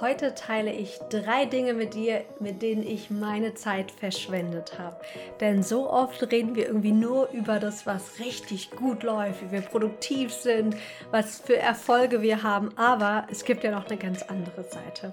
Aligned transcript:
Heute 0.00 0.32
teile 0.36 0.72
ich 0.72 1.00
drei 1.10 1.44
Dinge 1.44 1.74
mit 1.74 1.94
dir, 1.94 2.24
mit 2.38 2.62
denen 2.62 2.86
ich 2.86 3.10
meine 3.10 3.54
Zeit 3.54 3.90
verschwendet 3.90 4.78
habe. 4.78 4.96
Denn 5.40 5.64
so 5.64 5.90
oft 5.90 6.30
reden 6.30 6.54
wir 6.54 6.68
irgendwie 6.68 6.92
nur 6.92 7.30
über 7.32 7.58
das, 7.58 7.84
was 7.84 8.20
richtig 8.20 8.70
gut 8.70 9.02
läuft, 9.02 9.42
wie 9.42 9.50
wir 9.50 9.60
produktiv 9.60 10.32
sind, 10.32 10.76
was 11.10 11.40
für 11.40 11.56
Erfolge 11.56 12.22
wir 12.22 12.44
haben. 12.44 12.70
Aber 12.78 13.26
es 13.28 13.44
gibt 13.44 13.64
ja 13.64 13.72
noch 13.72 13.86
eine 13.86 13.96
ganz 13.96 14.22
andere 14.22 14.62
Seite. 14.62 15.12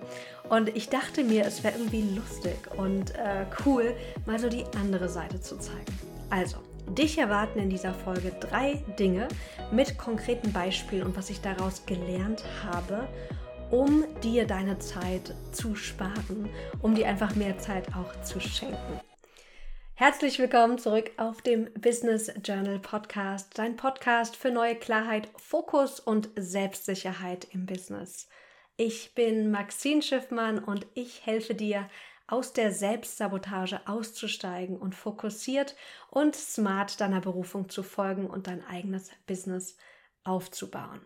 Und 0.50 0.70
ich 0.76 0.88
dachte 0.90 1.24
mir, 1.24 1.46
es 1.46 1.64
wäre 1.64 1.80
irgendwie 1.80 2.04
lustig 2.16 2.58
und 2.78 3.16
äh, 3.16 3.48
cool, 3.66 3.96
mal 4.28 4.38
so 4.38 4.50
die 4.50 4.66
andere 4.80 5.10
Seite 5.10 5.42
zu 5.42 5.58
zeigen. 5.58 6.00
Also, 6.30 6.58
Dich 6.88 7.18
erwarten 7.18 7.58
in 7.58 7.72
dieser 7.72 7.96
Folge 7.96 8.32
drei 8.40 8.74
Dinge 9.00 9.28
mit 9.72 9.98
konkreten 9.98 10.54
Beispielen 10.54 11.08
und 11.08 11.18
was 11.18 11.32
ich 11.32 11.42
daraus 11.42 11.88
gelernt 11.88 12.44
habe 12.64 13.08
um 13.72 14.06
dir 14.22 14.46
deine 14.46 14.80
Zeit 14.80 15.34
zu 15.52 15.76
sparen, 15.76 16.50
um 16.82 16.96
dir 16.96 17.08
einfach 17.08 17.36
mehr 17.36 17.58
Zeit 17.58 17.88
auch 17.96 18.22
zu 18.22 18.40
schenken. 18.40 19.00
Herzlich 19.96 20.40
willkommen 20.40 20.78
zurück 20.78 21.12
auf 21.18 21.42
dem 21.42 21.72
Business 21.73 22.32
Journal 22.44 22.80
Podcast, 22.80 23.58
dein 23.58 23.76
Podcast 23.76 24.36
für 24.36 24.52
neue 24.52 24.76
Klarheit, 24.76 25.30
Fokus 25.38 26.00
und 26.00 26.30
Selbstsicherheit 26.36 27.48
im 27.52 27.66
Business. 27.66 28.28
Ich 28.78 29.16
bin 29.16 29.52
Maxine 29.52 30.02
Schiffmann 30.02 30.59
und 30.59 30.86
ich 30.94 31.26
helfe 31.26 31.56
dir, 31.56 31.88
aus 32.28 32.54
der 32.54 32.72
Selbstsabotage 32.72 33.82
auszusteigen 33.86 34.78
und 34.78 34.95
fokussiert 34.95 35.76
und 36.09 36.36
smart 36.36 37.00
deiner 37.00 37.22
Berufung 37.22 37.70
zu 37.70 37.84
folgen 37.84 38.28
und 38.28 38.48
dein 38.48 38.66
eigenes 38.66 39.12
Business 39.28 39.78
aufzubauen. 40.23 41.06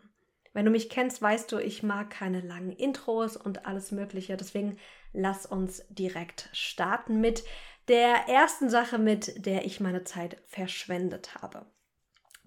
Wenn 0.54 0.66
du 0.66 0.72
mich 0.72 0.90
kennst, 0.90 1.22
weißt 1.22 1.52
du, 1.52 1.60
ich 1.60 1.84
mag 1.84 2.10
keine 2.10 2.42
langen 2.42 2.72
Intros 2.72 3.38
und 3.38 3.66
alles 3.66 3.92
Mögliche. 3.92 4.36
Deswegen 4.36 4.78
lass 5.14 5.46
uns 5.46 5.86
direkt 5.90 6.50
starten 6.54 7.22
mit 7.22 7.44
der 7.88 8.28
ersten 8.28 8.70
Sache, 8.70 8.98
mit 8.98 9.46
der 9.46 9.66
ich 9.66 9.80
meine 9.80 10.04
Zeit 10.04 10.42
verschwendet 10.48 11.36
habe. 11.36 11.66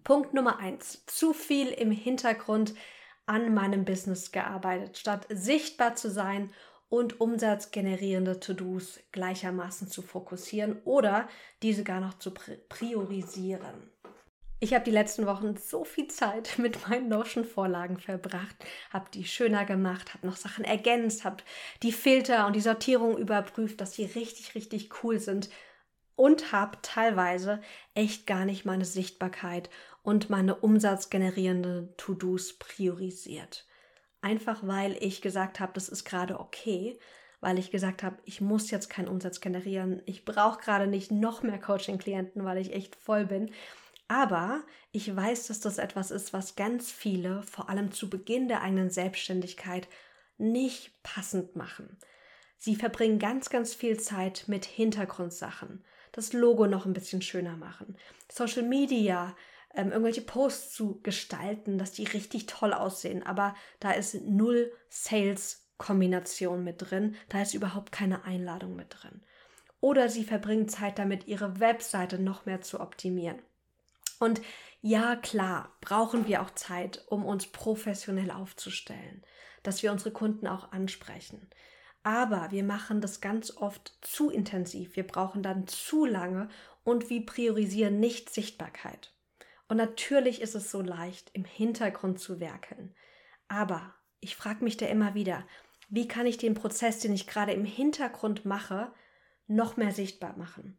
Punkt 0.04 0.34
Nummer 0.34 0.58
eins: 0.58 1.04
Zu 1.06 1.32
viel 1.32 1.68
im 1.68 1.90
Hintergrund 1.90 2.74
an 3.26 3.54
meinem 3.54 3.84
Business 3.84 4.32
gearbeitet, 4.32 4.98
statt 4.98 5.26
sichtbar 5.28 5.94
zu 5.94 6.10
sein 6.10 6.52
und 6.88 7.20
umsatzgenerierende 7.20 8.40
To-Dos 8.40 9.00
gleichermaßen 9.12 9.88
zu 9.88 10.02
fokussieren 10.02 10.82
oder 10.84 11.28
diese 11.62 11.84
gar 11.84 12.00
noch 12.00 12.18
zu 12.18 12.34
priorisieren. 12.68 13.91
Ich 14.62 14.74
habe 14.74 14.84
die 14.84 14.92
letzten 14.92 15.26
Wochen 15.26 15.56
so 15.56 15.82
viel 15.82 16.06
Zeit 16.06 16.54
mit 16.56 16.88
meinen 16.88 17.08
Notion-Vorlagen 17.08 17.98
verbracht, 17.98 18.54
habe 18.92 19.06
die 19.12 19.24
schöner 19.24 19.64
gemacht, 19.64 20.14
habe 20.14 20.24
noch 20.24 20.36
Sachen 20.36 20.64
ergänzt, 20.64 21.24
habe 21.24 21.42
die 21.82 21.90
Filter 21.90 22.46
und 22.46 22.54
die 22.54 22.60
Sortierung 22.60 23.18
überprüft, 23.18 23.80
dass 23.80 23.90
die 23.90 24.04
richtig, 24.04 24.54
richtig 24.54 25.02
cool 25.02 25.18
sind 25.18 25.50
und 26.14 26.52
habe 26.52 26.78
teilweise 26.80 27.60
echt 27.94 28.24
gar 28.28 28.44
nicht 28.44 28.64
meine 28.64 28.84
Sichtbarkeit 28.84 29.68
und 30.04 30.30
meine 30.30 30.54
umsatzgenerierenden 30.54 31.96
To-Dos 31.96 32.52
priorisiert. 32.52 33.66
Einfach 34.20 34.60
weil 34.62 34.96
ich 35.00 35.22
gesagt 35.22 35.58
habe, 35.58 35.72
das 35.74 35.88
ist 35.88 36.04
gerade 36.04 36.38
okay, 36.38 37.00
weil 37.40 37.58
ich 37.58 37.72
gesagt 37.72 38.04
habe, 38.04 38.18
ich 38.26 38.40
muss 38.40 38.70
jetzt 38.70 38.88
keinen 38.88 39.08
Umsatz 39.08 39.40
generieren, 39.40 40.02
ich 40.06 40.24
brauche 40.24 40.60
gerade 40.60 40.86
nicht 40.86 41.10
noch 41.10 41.42
mehr 41.42 41.58
Coaching-Klienten, 41.58 42.44
weil 42.44 42.58
ich 42.58 42.72
echt 42.72 42.94
voll 42.94 43.24
bin 43.24 43.50
aber 44.08 44.64
ich 44.90 45.14
weiß, 45.14 45.46
dass 45.46 45.60
das 45.60 45.78
etwas 45.78 46.10
ist, 46.10 46.32
was 46.32 46.56
ganz 46.56 46.90
viele, 46.90 47.42
vor 47.42 47.68
allem 47.68 47.92
zu 47.92 48.10
Beginn 48.10 48.48
der 48.48 48.62
eigenen 48.62 48.90
Selbstständigkeit, 48.90 49.88
nicht 50.38 51.02
passend 51.02 51.56
machen. 51.56 51.98
Sie 52.58 52.76
verbringen 52.76 53.18
ganz, 53.18 53.50
ganz 53.50 53.74
viel 53.74 53.98
Zeit 53.98 54.44
mit 54.46 54.64
Hintergrundsachen, 54.64 55.84
das 56.12 56.32
Logo 56.32 56.66
noch 56.66 56.86
ein 56.86 56.92
bisschen 56.92 57.22
schöner 57.22 57.56
machen, 57.56 57.96
Social 58.30 58.62
Media, 58.62 59.34
ähm, 59.74 59.90
irgendwelche 59.90 60.22
Posts 60.22 60.72
zu 60.72 61.00
gestalten, 61.02 61.78
dass 61.78 61.92
die 61.92 62.04
richtig 62.04 62.46
toll 62.46 62.72
aussehen, 62.72 63.22
aber 63.22 63.54
da 63.80 63.92
ist 63.92 64.14
null 64.22 64.72
Sales-Kombination 64.90 66.62
mit 66.62 66.76
drin, 66.78 67.16
da 67.28 67.42
ist 67.42 67.54
überhaupt 67.54 67.92
keine 67.92 68.24
Einladung 68.24 68.76
mit 68.76 68.88
drin. 68.90 69.22
Oder 69.80 70.08
sie 70.08 70.24
verbringen 70.24 70.68
Zeit 70.68 70.98
damit, 70.98 71.26
ihre 71.26 71.58
Webseite 71.58 72.18
noch 72.18 72.46
mehr 72.46 72.60
zu 72.60 72.80
optimieren. 72.80 73.42
Und 74.22 74.40
ja, 74.82 75.16
klar, 75.16 75.76
brauchen 75.80 76.28
wir 76.28 76.42
auch 76.42 76.50
Zeit, 76.50 77.04
um 77.08 77.24
uns 77.24 77.48
professionell 77.48 78.30
aufzustellen, 78.30 79.24
dass 79.64 79.82
wir 79.82 79.90
unsere 79.90 80.12
Kunden 80.12 80.46
auch 80.46 80.70
ansprechen. 80.70 81.50
Aber 82.04 82.52
wir 82.52 82.62
machen 82.62 83.00
das 83.00 83.20
ganz 83.20 83.56
oft 83.56 83.98
zu 84.00 84.30
intensiv. 84.30 84.94
Wir 84.94 85.04
brauchen 85.04 85.42
dann 85.42 85.66
zu 85.66 86.04
lange 86.04 86.48
und 86.84 87.10
wir 87.10 87.26
priorisieren 87.26 87.98
nicht 87.98 88.30
Sichtbarkeit. 88.30 89.12
Und 89.66 89.76
natürlich 89.76 90.40
ist 90.40 90.54
es 90.54 90.70
so 90.70 90.82
leicht, 90.82 91.30
im 91.32 91.44
Hintergrund 91.44 92.20
zu 92.20 92.38
werkeln. 92.38 92.94
Aber 93.48 93.92
ich 94.20 94.36
frage 94.36 94.62
mich 94.62 94.76
da 94.76 94.86
immer 94.86 95.14
wieder, 95.14 95.44
wie 95.88 96.06
kann 96.06 96.26
ich 96.26 96.38
den 96.38 96.54
Prozess, 96.54 97.00
den 97.00 97.12
ich 97.12 97.26
gerade 97.26 97.50
im 97.50 97.64
Hintergrund 97.64 98.44
mache, 98.44 98.92
noch 99.48 99.76
mehr 99.76 99.90
sichtbar 99.90 100.36
machen? 100.36 100.78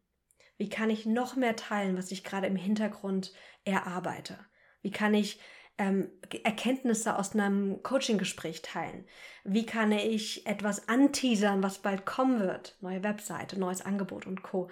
Wie 0.56 0.68
kann 0.68 0.90
ich 0.90 1.06
noch 1.06 1.36
mehr 1.36 1.56
teilen, 1.56 1.96
was 1.96 2.10
ich 2.10 2.24
gerade 2.24 2.46
im 2.46 2.56
Hintergrund 2.56 3.32
erarbeite? 3.64 4.38
Wie 4.82 4.90
kann 4.90 5.14
ich 5.14 5.40
ähm, 5.78 6.10
Erkenntnisse 6.44 7.18
aus 7.18 7.34
einem 7.34 7.82
Coaching-Gespräch 7.82 8.62
teilen? 8.62 9.06
Wie 9.42 9.66
kann 9.66 9.90
ich 9.92 10.46
etwas 10.46 10.88
anteasern, 10.88 11.62
was 11.62 11.78
bald 11.78 12.06
kommen 12.06 12.40
wird? 12.40 12.76
Neue 12.80 13.02
Webseite, 13.02 13.58
neues 13.58 13.82
Angebot 13.82 14.26
und 14.26 14.42
Co. 14.42 14.70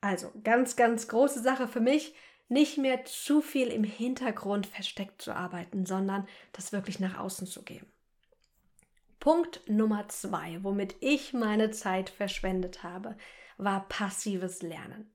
Also 0.00 0.30
ganz, 0.42 0.76
ganz 0.76 1.08
große 1.08 1.42
Sache 1.42 1.66
für 1.66 1.80
mich, 1.80 2.14
nicht 2.48 2.76
mehr 2.76 3.06
zu 3.06 3.40
viel 3.40 3.68
im 3.68 3.84
Hintergrund 3.84 4.66
versteckt 4.66 5.22
zu 5.22 5.34
arbeiten, 5.34 5.86
sondern 5.86 6.28
das 6.52 6.72
wirklich 6.72 7.00
nach 7.00 7.18
außen 7.18 7.46
zu 7.46 7.62
geben. 7.62 7.86
Punkt 9.18 9.62
Nummer 9.66 10.06
zwei, 10.08 10.62
womit 10.62 10.96
ich 11.00 11.32
meine 11.32 11.70
Zeit 11.70 12.10
verschwendet 12.10 12.82
habe, 12.82 13.16
war 13.56 13.88
passives 13.88 14.60
Lernen. 14.60 15.10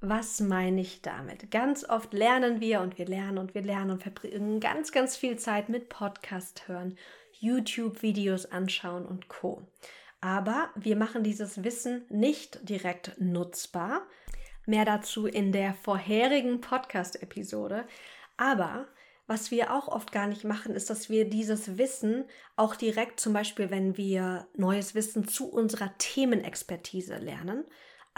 Was 0.00 0.38
meine 0.40 0.80
ich 0.80 1.02
damit? 1.02 1.50
Ganz 1.50 1.84
oft 1.88 2.12
lernen 2.12 2.60
wir 2.60 2.82
und 2.82 2.98
wir 2.98 3.06
lernen 3.06 3.38
und 3.38 3.54
wir 3.56 3.62
lernen 3.62 3.90
und 3.90 4.02
verbringen 4.02 4.60
ganz, 4.60 4.92
ganz 4.92 5.16
viel 5.16 5.36
Zeit 5.38 5.68
mit 5.68 5.88
Podcast 5.88 6.68
hören, 6.68 6.96
YouTube-Videos 7.32 8.46
anschauen 8.46 9.04
und 9.04 9.26
Co. 9.26 9.66
Aber 10.20 10.70
wir 10.76 10.94
machen 10.94 11.24
dieses 11.24 11.64
Wissen 11.64 12.04
nicht 12.10 12.68
direkt 12.68 13.16
nutzbar. 13.18 14.06
Mehr 14.66 14.84
dazu 14.84 15.26
in 15.26 15.50
der 15.50 15.74
vorherigen 15.74 16.60
Podcast-Episode. 16.60 17.84
Aber 18.36 18.86
was 19.26 19.50
wir 19.50 19.74
auch 19.74 19.88
oft 19.88 20.12
gar 20.12 20.28
nicht 20.28 20.44
machen, 20.44 20.76
ist, 20.76 20.90
dass 20.90 21.10
wir 21.10 21.28
dieses 21.28 21.76
Wissen 21.76 22.24
auch 22.54 22.76
direkt, 22.76 23.18
zum 23.18 23.32
Beispiel, 23.32 23.70
wenn 23.70 23.96
wir 23.96 24.46
neues 24.54 24.94
Wissen 24.94 25.26
zu 25.26 25.50
unserer 25.50 25.92
Themenexpertise 25.98 27.16
lernen, 27.18 27.64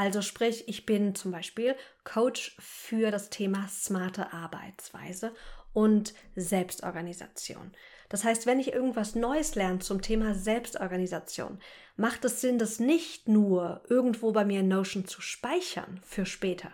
also 0.01 0.23
sprich, 0.23 0.67
ich 0.67 0.87
bin 0.87 1.15
zum 1.15 1.31
Beispiel 1.31 1.77
Coach 2.05 2.57
für 2.59 3.11
das 3.11 3.29
Thema 3.29 3.69
smarte 3.69 4.33
Arbeitsweise 4.33 5.35
und 5.75 6.15
Selbstorganisation. 6.35 7.73
Das 8.09 8.25
heißt, 8.25 8.47
wenn 8.47 8.61
ich 8.61 8.73
irgendwas 8.73 9.15
Neues 9.15 9.57
lerne 9.57 9.81
zum 9.81 10.01
Thema 10.01 10.35
Selbstorganisation, 10.35 11.59
macht 11.99 12.25
es 12.25 12.41
Sinn, 12.41 12.59
das 12.59 12.81
nicht 12.81 13.29
nur 13.29 13.83
irgendwo 13.91 14.33
bei 14.33 14.43
mir 14.47 14.61
in 14.61 14.69
Notion 14.69 15.07
zu 15.07 15.21
speichern 15.21 16.01
für 16.03 16.25
später, 16.25 16.73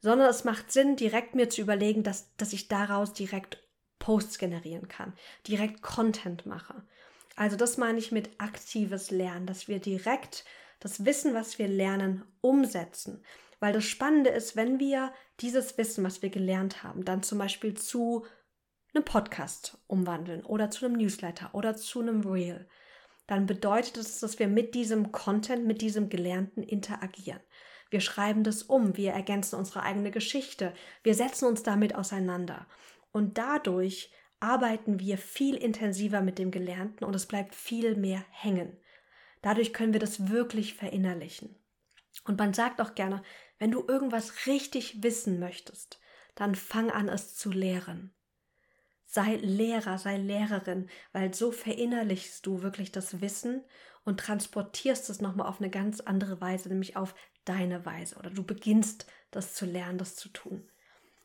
sondern 0.00 0.30
es 0.30 0.44
macht 0.44 0.72
Sinn, 0.72 0.96
direkt 0.96 1.34
mir 1.34 1.50
zu 1.50 1.60
überlegen, 1.60 2.02
dass, 2.02 2.34
dass 2.38 2.54
ich 2.54 2.68
daraus 2.68 3.12
direkt 3.12 3.62
Posts 3.98 4.38
generieren 4.38 4.88
kann, 4.88 5.12
direkt 5.46 5.82
Content 5.82 6.46
mache. 6.46 6.82
Also 7.36 7.56
das 7.56 7.76
meine 7.76 7.98
ich 7.98 8.10
mit 8.10 8.40
aktives 8.40 9.10
Lernen, 9.10 9.44
dass 9.44 9.68
wir 9.68 9.80
direkt 9.80 10.46
das 10.80 11.04
Wissen, 11.04 11.34
was 11.34 11.58
wir 11.58 11.68
lernen, 11.68 12.24
umsetzen. 12.40 13.22
Weil 13.60 13.72
das 13.72 13.84
Spannende 13.84 14.30
ist, 14.30 14.56
wenn 14.56 14.78
wir 14.78 15.12
dieses 15.40 15.78
Wissen, 15.78 16.04
was 16.04 16.22
wir 16.22 16.30
gelernt 16.30 16.82
haben, 16.82 17.04
dann 17.04 17.22
zum 17.22 17.38
Beispiel 17.38 17.74
zu 17.74 18.26
einem 18.94 19.04
Podcast 19.04 19.78
umwandeln 19.86 20.44
oder 20.44 20.70
zu 20.70 20.84
einem 20.84 20.96
Newsletter 20.96 21.50
oder 21.52 21.76
zu 21.76 22.00
einem 22.00 22.20
Reel, 22.20 22.68
dann 23.26 23.46
bedeutet 23.46 23.96
es, 23.96 24.20
dass 24.20 24.38
wir 24.38 24.48
mit 24.48 24.74
diesem 24.74 25.12
Content, 25.12 25.66
mit 25.66 25.80
diesem 25.80 26.08
Gelernten 26.08 26.62
interagieren. 26.62 27.40
Wir 27.90 28.00
schreiben 28.00 28.44
das 28.44 28.62
um, 28.64 28.96
wir 28.96 29.12
ergänzen 29.12 29.56
unsere 29.56 29.82
eigene 29.82 30.10
Geschichte, 30.10 30.74
wir 31.02 31.14
setzen 31.14 31.46
uns 31.46 31.62
damit 31.62 31.94
auseinander. 31.94 32.66
Und 33.12 33.38
dadurch 33.38 34.12
arbeiten 34.40 35.00
wir 35.00 35.16
viel 35.16 35.54
intensiver 35.56 36.20
mit 36.20 36.38
dem 36.38 36.50
Gelernten 36.50 37.04
und 37.04 37.14
es 37.14 37.26
bleibt 37.26 37.54
viel 37.54 37.96
mehr 37.96 38.24
hängen. 38.30 38.76
Dadurch 39.44 39.74
können 39.74 39.92
wir 39.92 40.00
das 40.00 40.30
wirklich 40.30 40.72
verinnerlichen. 40.72 41.54
Und 42.24 42.38
man 42.38 42.54
sagt 42.54 42.80
auch 42.80 42.94
gerne, 42.94 43.22
wenn 43.58 43.70
du 43.70 43.84
irgendwas 43.86 44.46
richtig 44.46 45.02
wissen 45.02 45.38
möchtest, 45.38 46.00
dann 46.34 46.54
fang 46.54 46.90
an 46.90 47.10
es 47.10 47.36
zu 47.36 47.50
lehren. 47.50 48.14
Sei 49.04 49.36
Lehrer, 49.36 49.98
sei 49.98 50.16
Lehrerin, 50.16 50.88
weil 51.12 51.34
so 51.34 51.52
verinnerlichst 51.52 52.46
du 52.46 52.62
wirklich 52.62 52.90
das 52.90 53.20
Wissen 53.20 53.62
und 54.02 54.18
transportierst 54.18 55.10
es 55.10 55.20
nochmal 55.20 55.46
auf 55.46 55.60
eine 55.60 55.68
ganz 55.68 56.00
andere 56.00 56.40
Weise, 56.40 56.70
nämlich 56.70 56.96
auf 56.96 57.14
deine 57.44 57.84
Weise. 57.84 58.16
Oder 58.16 58.30
du 58.30 58.44
beginnst 58.44 59.04
das 59.30 59.52
zu 59.52 59.66
lernen, 59.66 59.98
das 59.98 60.16
zu 60.16 60.30
tun. 60.30 60.70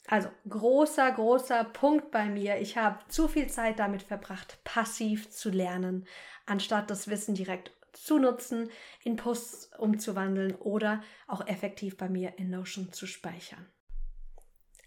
Also 0.07 0.27
großer, 0.50 1.10
großer 1.10 1.63
Punkt 1.63 2.12
bei 2.12 2.25
mir. 2.25 2.60
Ich 2.60 2.75
habe 2.75 3.00
zu 3.07 3.30
viel 3.30 3.48
Zeit 3.48 3.80
damit 3.80 4.04
verbracht, 4.04 4.62
passiv 4.66 5.31
zu 5.31 5.51
lernen, 5.51 6.06
anstatt 6.45 6.92
das 6.92 7.07
Wissen 7.07 7.33
direkt 7.33 7.71
zu 7.94 8.20
nutzen, 8.20 8.70
in 9.04 9.16
Posts 9.16 9.72
umzuwandeln 9.78 10.56
oder 10.56 11.04
auch 11.28 11.46
effektiv 11.48 11.98
bei 11.98 12.10
mir 12.10 12.38
in 12.38 12.50
Notion 12.50 12.92
zu 12.92 13.08
speichern. 13.08 13.66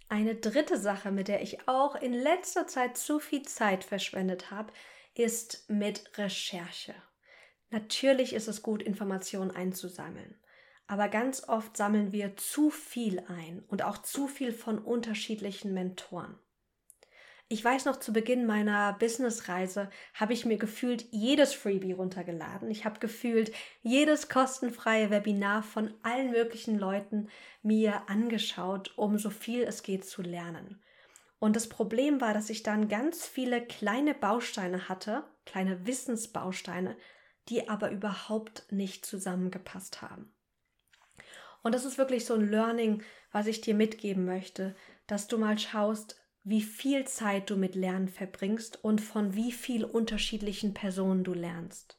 Eine 0.09 0.35
dritte 0.35 0.79
Sache, 0.79 1.11
mit 1.11 1.29
der 1.29 1.43
ich 1.43 1.69
auch 1.69 1.95
in 1.95 2.13
letzter 2.13 2.67
Zeit 2.67 2.99
zu 2.99 3.19
viel 3.19 3.43
Zeit 3.43 3.83
verschwendet 3.83 4.51
habe, 4.51 4.73
ist 5.15 5.69
mit 5.71 6.19
Recherche. 6.19 6.95
Natürlich 7.71 8.35
ist 8.35 8.49
es 8.49 8.63
gut, 8.63 8.83
Informationen 8.83 9.51
einzusammeln, 9.51 10.39
aber 10.87 11.09
ganz 11.09 11.49
oft 11.49 11.77
sammeln 11.77 12.13
wir 12.13 12.37
zu 12.37 12.69
viel 12.69 13.21
ein 13.21 13.65
und 13.69 13.83
auch 13.83 13.99
zu 13.99 14.29
viel 14.29 14.53
von 14.53 14.79
unterschiedlichen 14.79 15.73
Mentoren. 15.73 16.39
Ich 17.53 17.63
weiß 17.63 17.85
noch, 17.85 17.97
zu 17.97 18.15
Beginn 18.15 18.47
meiner 18.47 18.95
Businessreise 18.95 19.91
habe 20.15 20.33
ich 20.33 20.47
mir 20.47 20.57
gefühlt 20.57 21.05
jedes 21.11 21.53
Freebie 21.53 21.93
runtergeladen. 21.93 22.71
Ich 22.71 22.87
habe 22.87 22.99
gefühlt 22.99 23.53
jedes 23.83 24.31
kostenfreie 24.31 25.11
Webinar 25.11 25.63
von 25.63 25.93
allen 26.03 26.31
möglichen 26.31 26.79
Leuten 26.79 27.29
mir 27.63 28.09
angeschaut, 28.09 28.97
um 28.97 29.19
so 29.19 29.29
viel 29.29 29.65
es 29.65 29.83
geht 29.83 30.07
zu 30.07 30.23
lernen. 30.23 30.83
Und 31.41 31.55
das 31.55 31.69
Problem 31.69 32.23
war, 32.23 32.33
dass 32.33 32.49
ich 32.49 32.63
dann 32.63 32.89
ganz 32.89 33.27
viele 33.27 33.61
kleine 33.61 34.15
Bausteine 34.15 34.89
hatte, 34.89 35.23
kleine 35.45 35.87
Wissensbausteine, 35.87 36.97
die 37.51 37.69
aber 37.69 37.91
überhaupt 37.91 38.65
nicht 38.73 39.05
zusammengepasst 39.05 40.01
haben. 40.01 40.33
Und 41.63 41.75
das 41.75 41.85
ist 41.85 41.99
wirklich 41.99 42.25
so 42.25 42.33
ein 42.33 42.49
Learning, 42.49 43.03
was 43.31 43.47
ich 43.47 43.61
dir 43.61 43.75
mitgeben 43.75 44.25
möchte, 44.25 44.75
dass 45.07 45.29
du 45.29 45.37
mal 45.37 45.59
schaust, 45.59 46.22
wie 46.45 46.63
viel 46.63 47.07
Zeit 47.07 47.51
du 47.51 47.57
mit 47.57 47.75
Lernen 47.75 48.09
verbringst 48.09 48.83
und 48.85 49.01
von 49.01 49.35
wie 49.35 49.53
viel 49.53 49.85
unterschiedlichen 49.85 50.75
Personen 50.75 51.25
du 51.25 51.35
lernst. 51.35 51.99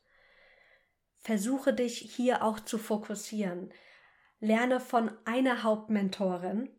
Versuche 1.20 1.74
dich 1.74 1.98
hier 1.98 2.44
auch 2.44 2.60
zu 2.60 2.78
fokussieren. 2.78 3.72
Lerne 4.40 4.82
von 4.82 5.12
einer 5.24 5.64
Hauptmentorin 5.64 6.70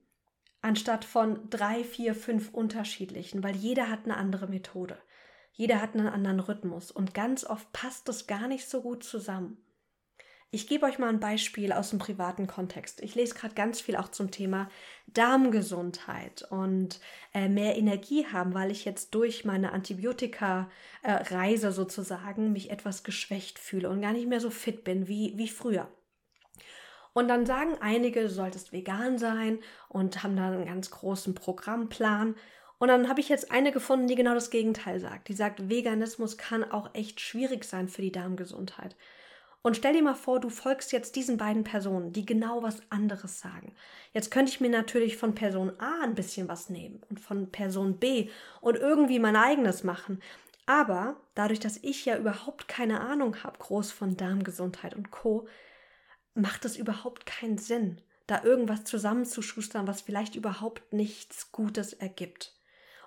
anstatt 0.61 1.05
von 1.05 1.49
drei, 1.50 1.84
vier, 1.84 2.14
fünf 2.14 2.52
unterschiedlichen, 2.52 3.43
weil 3.43 3.55
jeder 3.55 3.90
hat 3.90 4.05
eine 4.05 4.16
andere 4.16 4.46
Methode. 4.46 4.99
Jeder 5.52 5.81
hat 5.81 5.94
einen 5.94 6.08
anderen 6.08 6.40
Rhythmus 6.40 6.90
und 6.90 7.14
ganz 7.14 7.44
oft 7.44 7.70
passt 7.72 8.08
das 8.08 8.26
gar 8.26 8.49
nicht 8.49 8.69
so 8.69 8.82
gut 8.82 9.05
zusammen. 9.05 9.63
Ich 10.54 10.68
gebe 10.68 10.86
euch 10.86 11.00
mal 11.00 11.08
ein 11.08 11.18
Beispiel 11.18 11.72
aus 11.72 11.90
dem 11.90 11.98
privaten 11.98 12.46
Kontext. 12.46 13.02
Ich 13.02 13.16
lese 13.16 13.34
gerade 13.34 13.56
ganz 13.56 13.80
viel 13.80 13.96
auch 13.96 14.06
zum 14.06 14.30
Thema 14.30 14.70
Darmgesundheit 15.08 16.46
und 16.48 17.00
äh, 17.34 17.48
mehr 17.48 17.76
Energie 17.76 18.24
haben, 18.26 18.54
weil 18.54 18.70
ich 18.70 18.84
jetzt 18.84 19.16
durch 19.16 19.44
meine 19.44 19.72
Antibiotika-Reise 19.72 21.66
äh, 21.66 21.72
sozusagen 21.72 22.52
mich 22.52 22.70
etwas 22.70 23.02
geschwächt 23.02 23.58
fühle 23.58 23.90
und 23.90 24.00
gar 24.00 24.12
nicht 24.12 24.28
mehr 24.28 24.38
so 24.38 24.48
fit 24.48 24.84
bin 24.84 25.08
wie, 25.08 25.32
wie 25.36 25.48
früher. 25.48 25.88
Und 27.14 27.26
dann 27.26 27.46
sagen 27.46 27.76
einige, 27.80 28.22
du 28.22 28.30
solltest 28.30 28.72
vegan 28.72 29.18
sein 29.18 29.58
und 29.88 30.22
haben 30.22 30.36
da 30.36 30.52
einen 30.52 30.66
ganz 30.66 30.88
großen 30.92 31.34
Programmplan. 31.34 32.36
Und 32.78 32.86
dann 32.86 33.08
habe 33.08 33.18
ich 33.18 33.28
jetzt 33.28 33.50
eine 33.50 33.72
gefunden, 33.72 34.06
die 34.06 34.14
genau 34.14 34.34
das 34.34 34.50
Gegenteil 34.50 35.00
sagt. 35.00 35.26
Die 35.26 35.34
sagt, 35.34 35.68
Veganismus 35.68 36.38
kann 36.38 36.62
auch 36.62 36.94
echt 36.94 37.20
schwierig 37.20 37.64
sein 37.64 37.88
für 37.88 38.02
die 38.02 38.12
Darmgesundheit. 38.12 38.94
Und 39.66 39.78
stell 39.78 39.94
dir 39.94 40.02
mal 40.02 40.14
vor, 40.14 40.40
du 40.40 40.50
folgst 40.50 40.93
jetzt 40.93 41.16
diesen 41.16 41.38
beiden 41.38 41.64
Personen, 41.64 42.12
die 42.12 42.26
genau 42.26 42.62
was 42.62 42.82
anderes 42.90 43.40
sagen. 43.40 43.75
Jetzt 44.12 44.31
könnte 44.31 44.52
ich 44.52 44.61
mir 44.61 44.69
natürlich 44.69 45.16
von 45.16 45.34
Person 45.34 45.72
A 45.81 46.02
ein 46.02 46.14
bisschen 46.14 46.49
was 46.49 46.69
nehmen 46.69 47.02
und 47.08 47.19
von 47.19 47.50
Person 47.50 47.96
B 47.96 48.28
und 48.61 48.76
irgendwie 48.76 49.19
mein 49.19 49.37
eigenes 49.37 49.82
machen. 49.82 50.20
Aber 50.66 51.16
dadurch, 51.34 51.61
dass 51.61 51.78
ich 51.78 52.05
ja 52.05 52.19
überhaupt 52.19 52.69
keine 52.69 53.00
Ahnung 53.00 53.43
habe, 53.43 53.58
groß 53.58 53.90
von 53.90 54.19
Darmgesundheit 54.19 54.94
und 54.94 55.11
Co., 55.11 55.49
macht 56.34 56.66
es 56.66 56.76
überhaupt 56.76 57.25
keinen 57.25 57.56
Sinn, 57.56 58.02
da 58.26 58.44
irgendwas 58.44 58.84
zusammenzuschustern, 58.84 59.87
was 59.87 60.02
vielleicht 60.02 60.34
überhaupt 60.34 60.93
nichts 60.93 61.52
Gutes 61.52 61.94
ergibt. 61.94 62.52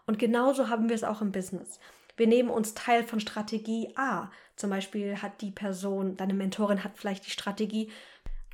Und 0.07 0.17
genauso 0.17 0.69
haben 0.69 0.89
wir 0.89 0.95
es 0.95 1.03
auch 1.03 1.21
im 1.21 1.31
Business. 1.31 1.79
Wir 2.17 2.27
nehmen 2.27 2.49
uns 2.49 2.73
Teil 2.73 3.03
von 3.03 3.19
Strategie 3.19 3.93
A. 3.95 4.31
Zum 4.55 4.71
Beispiel 4.71 5.21
hat 5.21 5.41
die 5.41 5.51
Person, 5.51 6.17
deine 6.17 6.33
Mentorin 6.33 6.83
hat 6.83 6.97
vielleicht 6.97 7.27
die 7.27 7.31
Strategie, 7.31 7.91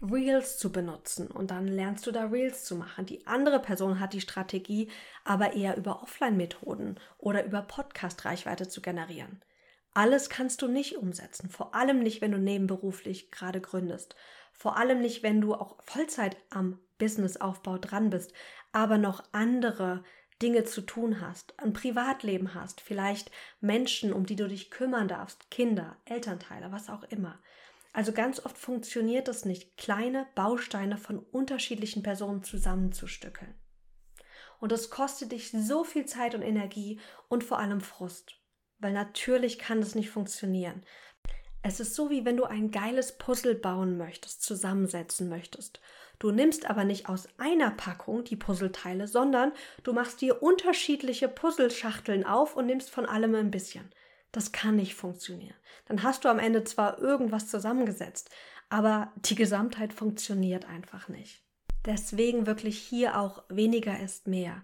Reels 0.01 0.57
zu 0.57 0.69
benutzen 0.71 1.27
und 1.27 1.49
dann 1.49 1.65
lernst 1.65 2.05
du 2.05 2.11
da 2.11 2.25
Reels 2.25 2.65
zu 2.65 2.75
machen. 2.75 3.05
Die 3.05 3.25
andere 3.25 3.61
Person 3.61 4.01
hat 4.01 4.11
die 4.11 4.19
Strategie, 4.19 4.89
aber 5.23 5.53
eher 5.53 5.77
über 5.77 6.03
Offline-Methoden 6.03 6.99
oder 7.17 7.45
über 7.45 7.61
Podcast-Reichweite 7.61 8.67
zu 8.67 8.81
generieren. 8.81 9.41
Alles 9.93 10.29
kannst 10.29 10.61
du 10.61 10.67
nicht 10.67 10.97
umsetzen, 10.97 11.49
vor 11.49 11.73
allem 11.73 11.99
nicht, 11.99 12.21
wenn 12.21 12.31
du 12.31 12.39
nebenberuflich 12.39 13.31
gerade 13.31 13.61
gründest, 13.61 14.15
vor 14.51 14.75
allem 14.77 14.99
nicht, 14.99 15.23
wenn 15.23 15.39
du 15.39 15.53
auch 15.53 15.81
Vollzeit 15.83 16.35
am 16.49 16.79
Businessaufbau 16.97 17.77
dran 17.77 18.09
bist, 18.09 18.33
aber 18.71 18.97
noch 18.97 19.23
andere 19.31 20.03
Dinge 20.43 20.65
zu 20.65 20.81
tun 20.81 21.21
hast, 21.21 21.57
ein 21.57 21.71
Privatleben 21.71 22.53
hast, 22.53 22.81
vielleicht 22.81 23.31
Menschen, 23.61 24.11
um 24.11 24.25
die 24.25 24.35
du 24.35 24.49
dich 24.49 24.69
kümmern 24.69 25.07
darfst, 25.07 25.49
Kinder, 25.49 25.95
Elternteile, 26.03 26.71
was 26.73 26.89
auch 26.89 27.03
immer. 27.03 27.39
Also 27.93 28.11
ganz 28.11 28.45
oft 28.45 28.57
funktioniert 28.57 29.29
es 29.29 29.45
nicht, 29.45 29.77
kleine 29.77 30.27
Bausteine 30.35 30.97
von 30.97 31.19
unterschiedlichen 31.19 32.03
Personen 32.03 32.43
zusammenzustückeln. 32.43 33.55
Und 34.59 34.73
das 34.73 34.89
kostet 34.89 35.31
dich 35.31 35.51
so 35.51 35.85
viel 35.85 36.05
Zeit 36.05 36.35
und 36.35 36.41
Energie 36.41 36.99
und 37.29 37.45
vor 37.45 37.59
allem 37.59 37.79
Frust. 37.79 38.35
Weil 38.79 38.91
natürlich 38.91 39.59
kann 39.59 39.79
das 39.79 39.95
nicht 39.95 40.09
funktionieren. 40.09 40.83
Es 41.65 41.79
ist 41.79 41.95
so, 41.95 42.09
wie 42.09 42.25
wenn 42.25 42.35
du 42.35 42.43
ein 42.43 42.71
geiles 42.71 43.13
Puzzle 43.13 43.55
bauen 43.55 43.97
möchtest, 43.97 44.43
zusammensetzen 44.43 45.29
möchtest. 45.29 45.79
Du 46.19 46.29
nimmst 46.29 46.69
aber 46.69 46.83
nicht 46.83 47.07
aus 47.07 47.29
einer 47.37 47.71
Packung 47.71 48.25
die 48.25 48.35
Puzzleteile, 48.35 49.07
sondern 49.07 49.53
du 49.83 49.93
machst 49.93 50.19
dir 50.19 50.43
unterschiedliche 50.43 51.29
Puzzleschachteln 51.29 52.25
auf 52.25 52.57
und 52.57 52.65
nimmst 52.65 52.89
von 52.89 53.05
allem 53.05 53.33
ein 53.35 53.49
bisschen. 53.49 53.89
Das 54.33 54.51
kann 54.51 54.75
nicht 54.75 54.95
funktionieren. 54.95 55.55
Dann 55.85 56.03
hast 56.03 56.25
du 56.25 56.29
am 56.29 56.39
Ende 56.39 56.65
zwar 56.65 56.99
irgendwas 56.99 57.47
zusammengesetzt, 57.47 58.29
aber 58.69 59.13
die 59.15 59.35
Gesamtheit 59.35 59.93
funktioniert 59.93 60.65
einfach 60.65 61.07
nicht. 61.07 61.43
Deswegen 61.85 62.45
wirklich 62.45 62.77
hier 62.77 63.17
auch 63.17 63.43
weniger 63.47 63.99
ist 63.99 64.27
mehr. 64.27 64.63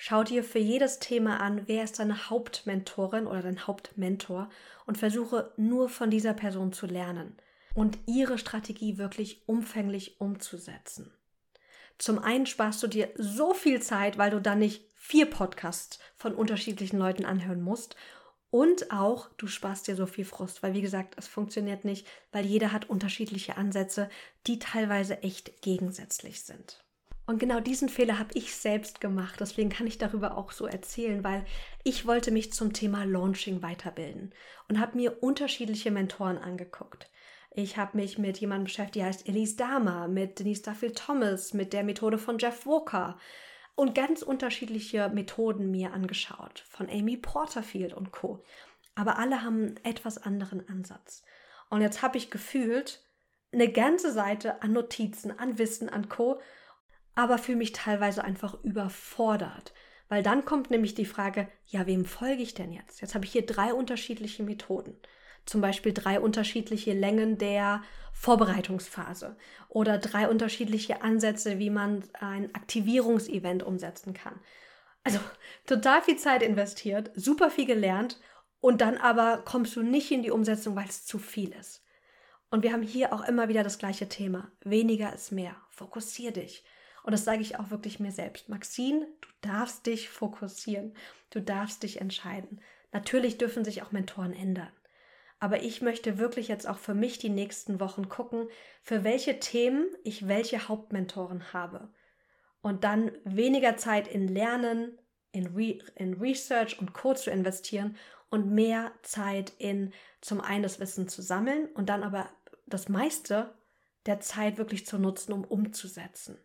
Schau 0.00 0.22
dir 0.22 0.44
für 0.44 0.60
jedes 0.60 1.00
Thema 1.00 1.40
an, 1.40 1.66
wer 1.66 1.82
ist 1.82 1.98
deine 1.98 2.30
Hauptmentorin 2.30 3.26
oder 3.26 3.42
dein 3.42 3.66
Hauptmentor 3.66 4.48
und 4.86 4.96
versuche 4.96 5.52
nur 5.56 5.88
von 5.88 6.08
dieser 6.08 6.34
Person 6.34 6.72
zu 6.72 6.86
lernen 6.86 7.36
und 7.74 7.98
ihre 8.06 8.38
Strategie 8.38 8.96
wirklich 8.96 9.42
umfänglich 9.46 10.20
umzusetzen. 10.20 11.12
Zum 11.98 12.20
einen 12.20 12.46
sparst 12.46 12.80
du 12.80 12.86
dir 12.86 13.10
so 13.16 13.54
viel 13.54 13.82
Zeit, 13.82 14.18
weil 14.18 14.30
du 14.30 14.40
dann 14.40 14.60
nicht 14.60 14.84
vier 14.94 15.26
Podcasts 15.26 15.98
von 16.16 16.32
unterschiedlichen 16.32 16.98
Leuten 16.98 17.24
anhören 17.24 17.60
musst. 17.60 17.96
Und 18.50 18.92
auch 18.92 19.28
du 19.36 19.48
sparst 19.48 19.88
dir 19.88 19.96
so 19.96 20.06
viel 20.06 20.24
Frust, 20.24 20.62
weil 20.62 20.74
wie 20.74 20.80
gesagt, 20.80 21.16
es 21.18 21.26
funktioniert 21.26 21.84
nicht, 21.84 22.06
weil 22.30 22.46
jeder 22.46 22.70
hat 22.70 22.88
unterschiedliche 22.88 23.56
Ansätze, 23.56 24.08
die 24.46 24.60
teilweise 24.60 25.24
echt 25.24 25.60
gegensätzlich 25.60 26.42
sind. 26.44 26.84
Und 27.28 27.38
genau 27.38 27.60
diesen 27.60 27.90
Fehler 27.90 28.18
habe 28.18 28.30
ich 28.32 28.56
selbst 28.56 29.02
gemacht. 29.02 29.38
Deswegen 29.38 29.68
kann 29.68 29.86
ich 29.86 29.98
darüber 29.98 30.38
auch 30.38 30.50
so 30.50 30.64
erzählen, 30.64 31.22
weil 31.22 31.44
ich 31.84 32.06
wollte 32.06 32.30
mich 32.30 32.54
zum 32.54 32.72
Thema 32.72 33.04
Launching 33.04 33.60
weiterbilden 33.60 34.32
und 34.66 34.80
habe 34.80 34.96
mir 34.96 35.22
unterschiedliche 35.22 35.90
Mentoren 35.90 36.38
angeguckt. 36.38 37.10
Ich 37.50 37.76
habe 37.76 37.98
mich 37.98 38.16
mit 38.16 38.38
jemandem 38.38 38.64
beschäftigt, 38.64 38.94
die 38.94 39.04
heißt 39.04 39.28
Elise 39.28 39.56
Dahmer, 39.56 40.08
mit 40.08 40.38
Denise 40.38 40.62
Duffield 40.62 40.96
Thomas, 40.96 41.52
mit 41.52 41.74
der 41.74 41.84
Methode 41.84 42.16
von 42.16 42.38
Jeff 42.38 42.64
Walker 42.64 43.18
und 43.74 43.94
ganz 43.94 44.22
unterschiedliche 44.22 45.10
Methoden 45.10 45.70
mir 45.70 45.92
angeschaut, 45.92 46.64
von 46.66 46.88
Amy 46.88 47.18
Porterfield 47.18 47.92
und 47.92 48.10
Co. 48.10 48.42
Aber 48.94 49.18
alle 49.18 49.42
haben 49.42 49.66
einen 49.66 49.84
etwas 49.84 50.16
anderen 50.16 50.66
Ansatz. 50.70 51.24
Und 51.68 51.82
jetzt 51.82 52.00
habe 52.00 52.16
ich 52.16 52.30
gefühlt 52.30 53.04
eine 53.52 53.70
ganze 53.70 54.12
Seite 54.12 54.62
an 54.62 54.72
Notizen, 54.72 55.38
an 55.38 55.58
Wissen, 55.58 55.90
an 55.90 56.08
Co., 56.08 56.40
aber 57.18 57.38
fühle 57.38 57.58
mich 57.58 57.72
teilweise 57.72 58.24
einfach 58.24 58.62
überfordert. 58.62 59.74
Weil 60.08 60.22
dann 60.22 60.44
kommt 60.44 60.70
nämlich 60.70 60.94
die 60.94 61.04
Frage, 61.04 61.48
ja, 61.66 61.86
wem 61.86 62.04
folge 62.04 62.42
ich 62.42 62.54
denn 62.54 62.72
jetzt? 62.72 63.00
Jetzt 63.00 63.14
habe 63.14 63.24
ich 63.24 63.32
hier 63.32 63.44
drei 63.44 63.74
unterschiedliche 63.74 64.42
Methoden 64.42 64.96
zum 65.48 65.60
Beispiel 65.60 65.92
drei 65.94 66.20
unterschiedliche 66.20 66.92
Längen 66.92 67.38
der 67.38 67.82
Vorbereitungsphase 68.12 69.36
oder 69.68 69.98
drei 69.98 70.28
unterschiedliche 70.28 71.02
Ansätze, 71.02 71.58
wie 71.58 71.70
man 71.70 72.04
ein 72.20 72.54
Aktivierungsevent 72.54 73.62
umsetzen 73.62 74.14
kann. 74.14 74.38
also 75.04 75.20
total 75.66 76.02
viel 76.02 76.16
Zeit 76.18 76.42
investiert, 76.42 77.10
super 77.14 77.50
viel 77.50 77.64
gelernt 77.64 78.20
und 78.60 78.82
dann 78.82 78.98
aber 78.98 79.38
kommst 79.38 79.74
du 79.76 79.82
nicht 79.82 80.10
in 80.10 80.22
die 80.22 80.30
Umsetzung, 80.30 80.76
weil 80.76 80.88
es 80.88 81.06
zu 81.06 81.18
viel 81.18 81.52
ist. 81.52 81.82
Und 82.50 82.62
wir 82.62 82.72
haben 82.72 82.82
hier 82.82 83.12
auch 83.12 83.26
immer 83.26 83.48
wieder 83.48 83.62
das 83.62 83.78
gleiche 83.78 84.08
Thema. 84.08 84.50
Weniger 84.64 85.12
ist 85.14 85.32
mehr. 85.32 85.56
Fokussier 85.70 86.32
dich. 86.32 86.64
Und 87.02 87.12
das 87.12 87.24
sage 87.24 87.42
ich 87.42 87.58
auch 87.58 87.70
wirklich 87.70 88.00
mir 88.00 88.12
selbst. 88.12 88.48
Maxine, 88.48 89.06
du 89.20 89.28
darfst 89.40 89.86
dich 89.86 90.08
fokussieren. 90.08 90.94
Du 91.30 91.40
darfst 91.40 91.82
dich 91.82 92.00
entscheiden. 92.00 92.60
Natürlich 92.92 93.38
dürfen 93.38 93.64
sich 93.64 93.82
auch 93.82 93.92
Mentoren 93.92 94.32
ändern. 94.32 94.72
Aber 95.40 95.62
ich 95.62 95.82
möchte 95.82 96.18
wirklich 96.18 96.48
jetzt 96.48 96.66
auch 96.68 96.78
für 96.78 96.94
mich 96.94 97.18
die 97.18 97.28
nächsten 97.28 97.80
Wochen 97.80 98.08
gucken, 98.08 98.48
für 98.82 99.04
welche 99.04 99.38
Themen 99.38 99.86
ich 100.02 100.26
welche 100.26 100.68
Hauptmentoren 100.68 101.52
habe. 101.52 101.88
Und 102.60 102.82
dann 102.82 103.12
weniger 103.24 103.76
Zeit 103.76 104.08
in 104.08 104.26
Lernen, 104.26 104.98
in, 105.30 105.46
Re 105.54 105.78
in 105.94 106.14
Research 106.14 106.80
und 106.80 106.92
Co. 106.92 107.14
zu 107.14 107.30
investieren 107.30 107.96
und 108.30 108.50
mehr 108.50 108.92
Zeit 109.02 109.52
in 109.58 109.92
zum 110.20 110.40
einen 110.40 110.64
das 110.64 110.80
Wissen 110.80 111.08
zu 111.08 111.22
sammeln 111.22 111.66
und 111.74 111.88
dann 111.88 112.02
aber 112.02 112.28
das 112.66 112.88
meiste 112.88 113.54
der 114.06 114.20
Zeit 114.20 114.58
wirklich 114.58 114.86
zu 114.86 114.98
nutzen, 114.98 115.32
um 115.32 115.44
umzusetzen. 115.44 116.38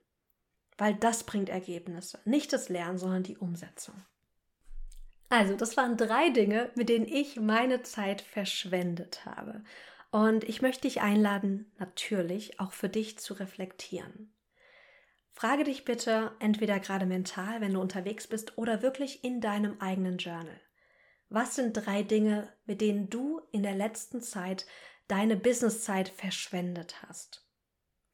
Weil 0.84 0.96
das 0.96 1.24
bringt 1.24 1.48
Ergebnisse. 1.48 2.20
Nicht 2.26 2.52
das 2.52 2.68
Lernen, 2.68 2.98
sondern 2.98 3.24
die 3.24 3.38
Umsetzung. 3.38 3.96
Also, 5.30 5.56
das 5.56 5.78
waren 5.78 5.96
drei 5.96 6.30
Dinge, 6.30 6.72
mit 6.76 6.90
denen 6.90 7.08
ich 7.08 7.40
meine 7.40 7.84
Zeit 7.84 8.20
verschwendet 8.20 9.26
habe. 9.26 9.64
Und 10.12 10.44
ich 10.44 10.62
möchte 10.62 10.82
dich 10.82 11.00
einladen, 11.00 11.72
natürlich 11.80 12.60
auch 12.60 12.74
für 12.74 12.90
dich 12.90 13.18
zu 13.18 13.34
reflektieren. 13.34 14.34
Frage 15.32 15.64
dich 15.64 15.86
bitte 15.86 16.34
entweder 16.40 16.82
gerade 16.82 17.06
mental, 17.06 17.62
wenn 17.62 17.76
du 17.76 17.80
unterwegs 17.80 18.28
bist, 18.28 18.58
oder 18.58 18.82
wirklich 18.82 19.24
in 19.24 19.40
deinem 19.40 19.80
eigenen 19.80 20.18
Journal. 20.18 20.60
Was 21.30 21.56
sind 21.56 21.72
drei 21.72 22.04
Dinge, 22.04 22.52
mit 22.66 22.82
denen 22.82 23.10
du 23.10 23.40
in 23.54 23.64
der 23.64 23.76
letzten 23.76 24.20
Zeit 24.20 24.66
deine 25.08 25.38
Businesszeit 25.38 26.10
verschwendet 26.10 27.02
hast? 27.08 27.43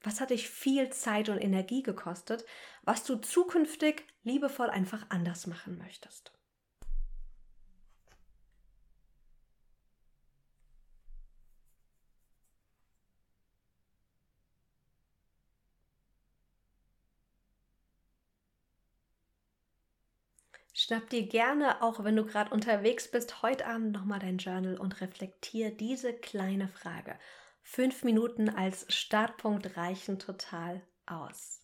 Was 0.03 0.19
hat 0.19 0.31
dich 0.31 0.49
viel 0.49 0.89
Zeit 0.89 1.29
und 1.29 1.37
Energie 1.39 1.83
gekostet, 1.83 2.43
was 2.83 3.05
du 3.05 3.15
zukünftig 3.15 4.03
liebevoll 4.23 4.69
einfach 4.69 5.05
anders 5.09 5.47
machen 5.47 5.77
möchtest? 5.77 6.33
Schnapp 20.73 21.11
dir 21.11 21.27
gerne, 21.27 21.79
auch 21.83 22.03
wenn 22.03 22.15
du 22.15 22.25
gerade 22.25 22.49
unterwegs 22.51 23.11
bist, 23.11 23.43
heute 23.43 23.67
Abend 23.67 23.91
nochmal 23.91 24.17
dein 24.17 24.39
Journal 24.39 24.77
und 24.79 24.99
reflektier 24.99 25.69
diese 25.69 26.11
kleine 26.11 26.67
Frage. 26.67 27.19
Fünf 27.71 28.03
Minuten 28.03 28.49
als 28.49 28.87
Startpunkt 28.89 29.77
reichen 29.77 30.17
total 30.17 30.81
aus. 31.05 31.61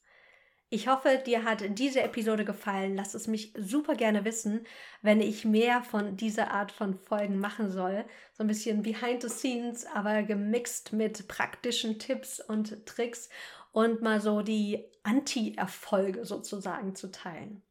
Ich 0.69 0.88
hoffe, 0.88 1.19
dir 1.25 1.43
hat 1.43 1.63
diese 1.79 2.03
Episode 2.03 2.45
gefallen. 2.45 2.95
Lass 2.95 3.15
es 3.15 3.25
mich 3.25 3.53
super 3.57 3.95
gerne 3.95 4.24
wissen, 4.24 4.67
wenn 5.01 5.19
ich 5.19 5.45
mehr 5.45 5.81
von 5.81 6.15
dieser 6.15 6.51
Art 6.51 6.71
von 6.71 6.93
Folgen 6.93 7.39
machen 7.39 7.71
soll. 7.71 8.05
So 8.33 8.43
ein 8.43 8.47
bisschen 8.47 8.83
behind 8.83 9.24
the 9.24 9.29
scenes, 9.29 9.88
aber 9.88 10.21
gemixt 10.21 10.93
mit 10.93 11.27
praktischen 11.27 11.97
Tipps 11.97 12.39
und 12.39 12.85
Tricks 12.85 13.29
und 13.71 14.03
mal 14.03 14.21
so 14.21 14.43
die 14.43 14.85
Anti-Erfolge 15.01 16.24
sozusagen 16.24 16.93
zu 16.93 17.09
teilen. 17.09 17.63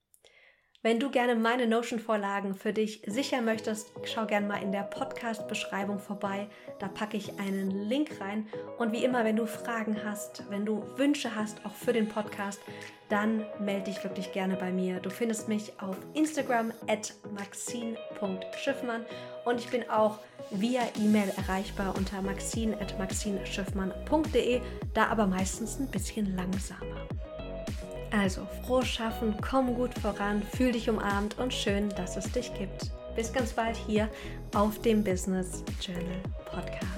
Wenn 0.84 1.00
du 1.00 1.10
gerne 1.10 1.34
meine 1.34 1.66
Notion-Vorlagen 1.66 2.54
für 2.54 2.72
dich 2.74 3.00
sichern 3.06 3.46
möchtest, 3.46 3.90
schau 4.04 4.26
gerne 4.26 4.46
mal 4.46 4.62
in 4.62 4.70
der 4.70 4.82
Podcast-Beschreibung 4.82 5.98
vorbei. 5.98 6.46
Da 6.78 6.88
packe 6.88 7.16
ich 7.16 7.40
einen 7.40 7.88
Link 7.88 8.20
rein. 8.20 8.46
Und 8.76 8.92
wie 8.92 9.02
immer, 9.02 9.24
wenn 9.24 9.36
du 9.36 9.46
Fragen 9.46 10.04
hast, 10.04 10.44
wenn 10.50 10.66
du 10.66 10.84
Wünsche 10.98 11.34
hast, 11.34 11.64
auch 11.64 11.72
für 11.72 11.94
den 11.94 12.06
Podcast, 12.06 12.60
dann 13.08 13.46
melde 13.60 13.84
dich 13.84 14.04
wirklich 14.04 14.32
gerne 14.32 14.56
bei 14.56 14.72
mir. 14.72 15.00
Du 15.00 15.08
findest 15.08 15.48
mich 15.48 15.72
auf 15.80 15.96
Instagram 16.12 16.70
at 16.86 17.14
maxine.schiffmann 17.32 19.06
und 19.46 19.60
ich 19.60 19.70
bin 19.70 19.88
auch 19.88 20.18
via 20.50 20.82
E-Mail 20.98 21.32
erreichbar 21.34 21.94
unter 21.96 22.20
maxine.maxineschiffmann.de, 22.20 24.60
da 24.92 25.06
aber 25.06 25.26
meistens 25.26 25.80
ein 25.80 25.86
bisschen 25.86 26.36
langsamer. 26.36 26.93
Also, 28.16 28.47
frohes 28.62 28.88
Schaffen, 28.88 29.35
komm 29.40 29.75
gut 29.75 29.92
voran, 29.99 30.40
fühl 30.42 30.71
dich 30.71 30.88
umarmt 30.88 31.37
und 31.38 31.52
schön, 31.52 31.88
dass 31.90 32.16
es 32.16 32.30
dich 32.30 32.52
gibt. 32.54 32.92
Bis 33.16 33.33
ganz 33.33 33.52
bald 33.52 33.76
hier 33.76 34.09
auf 34.54 34.80
dem 34.83 35.02
Business 35.02 35.64
Journal 35.80 36.23
Podcast. 36.44 36.93